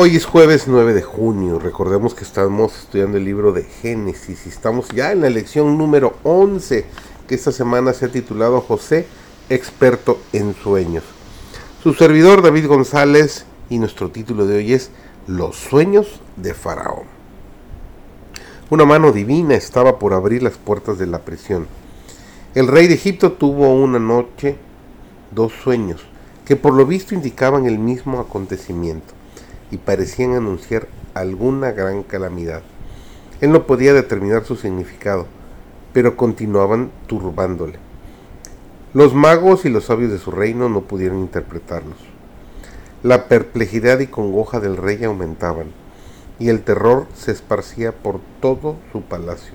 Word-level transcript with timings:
Hoy 0.00 0.14
es 0.14 0.26
jueves 0.26 0.68
9 0.68 0.94
de 0.94 1.02
junio. 1.02 1.58
Recordemos 1.58 2.14
que 2.14 2.22
estamos 2.22 2.82
estudiando 2.82 3.16
el 3.18 3.24
libro 3.24 3.50
de 3.50 3.64
Génesis 3.64 4.46
y 4.46 4.48
estamos 4.48 4.90
ya 4.90 5.10
en 5.10 5.22
la 5.22 5.28
lección 5.28 5.76
número 5.76 6.14
11 6.22 6.86
que 7.26 7.34
esta 7.34 7.50
semana 7.50 7.92
se 7.92 8.04
ha 8.04 8.08
titulado 8.08 8.60
José, 8.60 9.08
experto 9.48 10.20
en 10.32 10.54
sueños. 10.54 11.02
Su 11.82 11.94
servidor 11.94 12.42
David 12.42 12.68
González 12.68 13.44
y 13.68 13.80
nuestro 13.80 14.12
título 14.12 14.46
de 14.46 14.58
hoy 14.58 14.72
es 14.72 14.92
Los 15.26 15.56
sueños 15.56 16.20
de 16.36 16.54
Faraón. 16.54 17.06
Una 18.70 18.84
mano 18.84 19.10
divina 19.10 19.56
estaba 19.56 19.98
por 19.98 20.12
abrir 20.12 20.44
las 20.44 20.58
puertas 20.58 20.98
de 20.98 21.08
la 21.08 21.22
prisión. 21.22 21.66
El 22.54 22.68
rey 22.68 22.86
de 22.86 22.94
Egipto 22.94 23.32
tuvo 23.32 23.74
una 23.74 23.98
noche 23.98 24.58
dos 25.32 25.52
sueños 25.54 26.06
que 26.44 26.54
por 26.54 26.72
lo 26.72 26.86
visto 26.86 27.16
indicaban 27.16 27.66
el 27.66 27.80
mismo 27.80 28.20
acontecimiento 28.20 29.17
y 29.70 29.78
parecían 29.78 30.34
anunciar 30.34 30.88
alguna 31.14 31.72
gran 31.72 32.02
calamidad. 32.02 32.62
Él 33.40 33.52
no 33.52 33.66
podía 33.66 33.92
determinar 33.92 34.44
su 34.44 34.56
significado, 34.56 35.26
pero 35.92 36.16
continuaban 36.16 36.90
turbándole. 37.06 37.78
Los 38.94 39.14
magos 39.14 39.64
y 39.64 39.68
los 39.68 39.84
sabios 39.84 40.10
de 40.10 40.18
su 40.18 40.30
reino 40.30 40.68
no 40.68 40.82
pudieron 40.82 41.18
interpretarlos. 41.18 41.98
La 43.02 43.28
perplejidad 43.28 44.00
y 44.00 44.06
congoja 44.06 44.60
del 44.60 44.76
rey 44.76 45.04
aumentaban, 45.04 45.66
y 46.38 46.48
el 46.48 46.62
terror 46.62 47.06
se 47.14 47.32
esparcía 47.32 47.92
por 47.92 48.20
todo 48.40 48.76
su 48.92 49.02
palacio. 49.02 49.54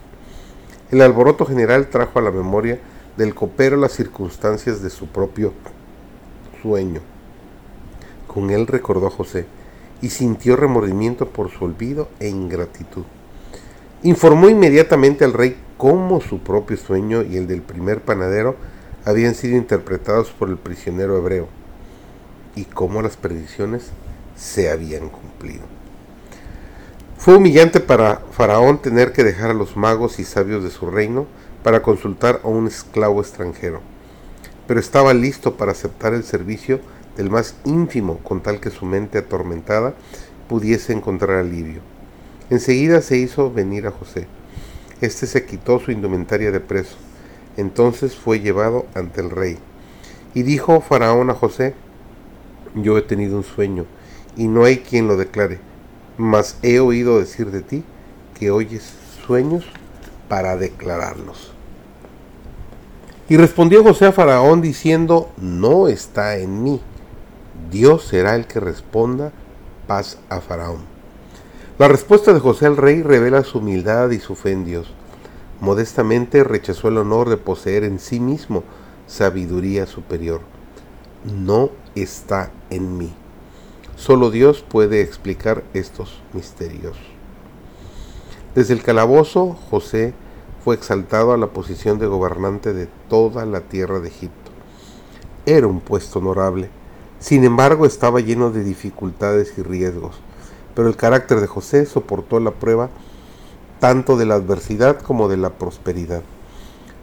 El 0.92 1.02
alboroto 1.02 1.46
general 1.46 1.88
trajo 1.88 2.20
a 2.20 2.22
la 2.22 2.32
memoria 2.32 2.80
del 3.18 3.34
copero 3.34 3.78
las 3.78 3.94
circunstancias 3.94 4.82
de 4.82 4.90
su 4.90 5.08
propio 5.08 5.54
sueño. 6.62 7.02
Con 8.28 8.50
él 8.50 8.68
recordó 8.68 9.08
a 9.08 9.12
José 9.12 9.46
y 10.04 10.10
sintió 10.10 10.56
remordimiento 10.58 11.30
por 11.30 11.50
su 11.50 11.64
olvido 11.64 12.10
e 12.20 12.28
ingratitud. 12.28 13.06
Informó 14.04 14.50
inmediatamente 14.50 15.24
al 15.24 15.32
rey 15.34 15.58
cómo 15.78 16.20
su 16.20 16.40
propio 16.40 16.78
sueño 16.78 17.24
y 17.24 17.38
el 17.38 17.48
del 17.48 17.62
primer 17.62 18.02
panadero 18.02 18.58
habían 19.06 19.34
sido 19.34 19.58
interpretados 19.58 20.30
por 20.30 20.50
el 20.50 20.58
prisionero 20.58 21.18
hebreo 21.18 21.48
y 22.56 22.66
cómo 22.66 23.02
las 23.02 23.16
predicciones 23.16 23.92
se 24.36 24.70
habían 24.70 25.10
cumplido. 25.10 25.64
Fue 27.18 27.36
humillante 27.36 27.80
para 27.80 28.18
Faraón 28.32 28.80
tener 28.82 29.14
que 29.14 29.24
dejar 29.24 29.52
a 29.52 29.56
los 29.56 29.78
magos 29.78 30.20
y 30.20 30.26
sabios 30.26 30.64
de 30.66 30.70
su 30.70 30.92
reino 30.92 31.28
para 31.64 31.82
consultar 31.82 32.42
a 32.44 32.50
un 32.50 32.68
esclavo 32.68 33.22
extranjero 33.22 33.82
pero 34.68 34.80
estaba 34.80 35.14
listo 35.14 35.56
para 35.58 35.72
aceptar 35.72 36.14
el 36.14 36.24
servicio 36.24 36.80
del 37.18 37.30
más 37.30 37.56
ínfimo 37.66 38.20
con 38.20 38.42
tal 38.42 38.60
que 38.60 38.70
su 38.70 38.86
mente 38.86 39.20
atormentada 39.20 39.94
pudiese 40.48 40.94
encontrar 40.94 41.38
alivio. 41.38 41.82
Enseguida 42.50 43.02
se 43.02 43.18
hizo 43.18 43.52
venir 43.52 43.88
a 43.88 43.92
José. 43.92 44.28
Este 45.02 45.28
se 45.28 45.46
quitó 45.46 45.80
su 45.80 45.92
indumentaria 45.92 46.52
de 46.52 46.60
preso. 46.60 46.96
Entonces 47.58 48.16
fue 48.16 48.40
llevado 48.40 48.86
ante 48.96 49.22
el 49.22 49.30
rey. 49.30 49.58
Y 50.34 50.44
dijo 50.44 50.82
Faraón 50.82 51.30
a 51.30 51.36
José, 51.36 51.76
yo 52.76 52.98
he 52.98 53.02
tenido 53.02 53.38
un 53.38 53.44
sueño, 53.44 53.86
y 54.36 54.48
no 54.48 54.64
hay 54.64 54.78
quien 54.78 55.08
lo 55.08 55.16
declare, 55.16 55.60
mas 56.18 56.58
he 56.64 56.80
oído 56.80 57.20
decir 57.20 57.52
de 57.52 57.62
ti 57.62 57.84
que 58.40 58.50
oyes 58.50 58.94
sueños 59.26 59.66
para 60.28 60.58
declararlos. 60.58 61.52
Y 63.30 63.38
respondió 63.38 63.84
José 63.84 64.08
a 64.08 64.12
Faraón 64.12 64.62
diciendo, 64.62 65.32
no 65.38 65.88
está 65.88 66.38
en 66.38 66.64
mí. 66.64 66.82
Dios 67.74 68.04
será 68.04 68.36
el 68.36 68.46
que 68.46 68.60
responda 68.60 69.32
paz 69.88 70.20
a 70.30 70.42
Faraón. 70.42 70.82
La 71.80 71.88
respuesta 71.88 72.32
de 72.32 72.40
José 72.40 72.68
al 72.68 72.78
rey 72.78 73.02
revela 73.02 73.44
su 73.44 73.58
humildad 73.58 74.12
y 74.12 74.20
su 74.20 74.36
fe 74.36 74.52
en 74.52 74.64
Dios. 74.64 74.94
Modestamente 75.60 76.44
rechazó 76.44 76.90
el 76.90 77.00
honor 77.00 77.30
de 77.30 77.38
poseer 77.38 77.84
en 77.84 77.98
sí 77.98 78.20
mismo 78.20 78.64
sabiduría 79.08 79.88
superior. 79.88 80.42
No 81.26 81.72
está 81.96 82.52
en 82.70 82.96
mí. 83.00 83.12
Solo 83.96 84.30
Dios 84.30 84.62
puede 84.62 85.02
explicar 85.02 85.64
estos 85.74 86.22
misterios. 86.32 86.96
Desde 88.54 88.76
el 88.76 88.84
calabozo, 88.84 89.58
José 89.72 90.14
fue 90.64 90.76
exaltado 90.76 91.34
a 91.34 91.38
la 91.38 91.48
posición 91.48 91.98
de 91.98 92.06
gobernante 92.06 92.72
de 92.72 92.88
toda 93.10 93.48
la 93.48 93.62
tierra 93.62 94.00
de 94.00 94.10
Egipto. 94.10 94.52
Era 95.48 95.66
un 95.66 95.80
puesto 95.82 96.20
honorable, 96.20 96.70
sin 97.24 97.46
embargo 97.46 97.86
estaba 97.86 98.20
lleno 98.20 98.52
de 98.52 98.66
dificultades 98.66 99.54
y 99.58 99.62
riesgos, 99.62 100.20
pero 100.76 100.90
el 100.90 100.98
carácter 100.98 101.40
de 101.40 101.48
José 101.48 101.86
soportó 101.86 102.42
la 102.42 102.52
prueba 102.52 102.90
tanto 103.80 104.18
de 104.18 104.26
la 104.26 104.36
adversidad 104.36 105.00
como 105.00 105.30
de 105.30 105.38
la 105.38 105.52
prosperidad. 105.52 106.22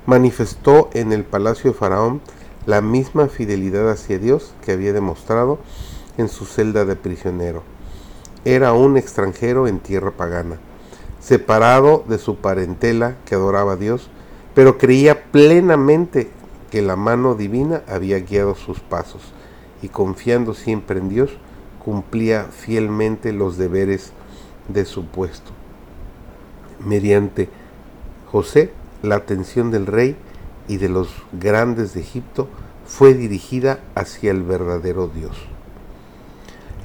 Manifestó 0.04 0.90
en 0.92 1.14
el 1.14 1.24
palacio 1.24 1.70
de 1.72 1.78
Faraón 1.78 2.20
la 2.66 2.82
misma 2.82 3.28
fidelidad 3.28 3.90
hacia 3.90 4.18
Dios 4.18 4.52
que 4.62 4.72
había 4.72 4.92
demostrado 4.92 5.58
en 6.18 6.28
su 6.28 6.44
celda 6.44 6.84
de 6.84 6.96
prisionero. 6.96 7.62
Era 8.44 8.74
un 8.74 8.98
extranjero 8.98 9.68
en 9.68 9.80
tierra 9.80 10.10
pagana 10.10 10.58
separado 11.18 12.04
de 12.06 12.18
su 12.18 12.36
parentela 12.36 13.16
que 13.24 13.36
adoraba 13.36 13.72
a 13.72 13.76
Dios, 13.76 14.10
pero 14.54 14.76
creía 14.76 15.30
plenamente 15.32 16.30
que 16.70 16.82
la 16.82 16.96
mano 16.96 17.34
divina 17.36 17.82
había 17.88 18.18
guiado 18.20 18.54
sus 18.54 18.80
pasos 18.80 19.22
y 19.82 19.88
confiando 19.88 20.54
siempre 20.54 20.98
en 20.98 21.08
Dios, 21.08 21.30
cumplía 21.82 22.44
fielmente 22.44 23.32
los 23.32 23.56
deberes 23.56 24.12
de 24.68 24.84
su 24.84 25.06
puesto. 25.06 25.50
Mediante 26.84 27.48
José, 28.30 28.72
la 29.02 29.16
atención 29.16 29.70
del 29.70 29.86
rey 29.86 30.16
y 30.68 30.76
de 30.76 30.88
los 30.88 31.08
grandes 31.32 31.94
de 31.94 32.00
Egipto 32.00 32.48
fue 32.86 33.14
dirigida 33.14 33.80
hacia 33.94 34.30
el 34.30 34.42
verdadero 34.42 35.08
Dios. 35.08 35.36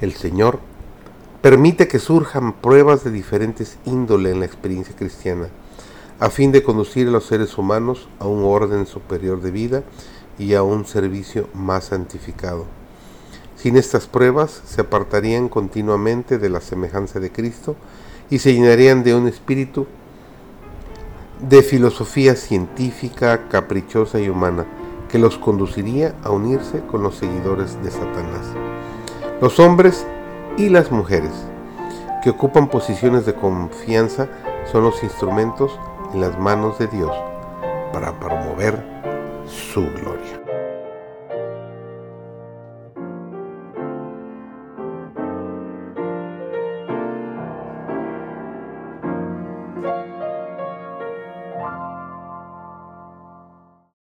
El 0.00 0.12
Señor 0.12 0.60
permite 1.42 1.88
que 1.88 1.98
surjan 1.98 2.54
pruebas 2.54 3.04
de 3.04 3.10
diferentes 3.10 3.78
índole 3.84 4.30
en 4.30 4.40
la 4.40 4.46
experiencia 4.46 4.94
cristiana, 4.96 5.48
a 6.18 6.30
fin 6.30 6.50
de 6.50 6.62
conducir 6.62 7.08
a 7.08 7.10
los 7.10 7.26
seres 7.26 7.56
humanos 7.58 8.08
a 8.18 8.26
un 8.26 8.44
orden 8.44 8.86
superior 8.86 9.40
de 9.40 9.50
vida 9.50 9.82
y 10.38 10.54
a 10.54 10.62
un 10.62 10.86
servicio 10.86 11.48
más 11.54 11.86
santificado. 11.86 12.64
Sin 13.66 13.76
estas 13.76 14.06
pruebas 14.06 14.62
se 14.64 14.82
apartarían 14.82 15.48
continuamente 15.48 16.38
de 16.38 16.48
la 16.48 16.60
semejanza 16.60 17.18
de 17.18 17.32
Cristo 17.32 17.74
y 18.30 18.38
se 18.38 18.54
llenarían 18.54 19.02
de 19.02 19.12
un 19.12 19.26
espíritu 19.26 19.88
de 21.40 21.64
filosofía 21.64 22.36
científica, 22.36 23.48
caprichosa 23.48 24.20
y 24.20 24.28
humana, 24.28 24.66
que 25.08 25.18
los 25.18 25.36
conduciría 25.36 26.14
a 26.22 26.30
unirse 26.30 26.82
con 26.82 27.02
los 27.02 27.16
seguidores 27.16 27.82
de 27.82 27.90
Satanás. 27.90 28.46
Los 29.40 29.58
hombres 29.58 30.06
y 30.56 30.68
las 30.68 30.92
mujeres 30.92 31.32
que 32.22 32.30
ocupan 32.30 32.68
posiciones 32.70 33.26
de 33.26 33.34
confianza 33.34 34.28
son 34.70 34.84
los 34.84 35.02
instrumentos 35.02 35.76
en 36.14 36.20
las 36.20 36.38
manos 36.38 36.78
de 36.78 36.86
Dios 36.86 37.10
para 37.92 38.16
promover 38.20 38.80
su 39.44 39.80
gloria. 39.80 40.45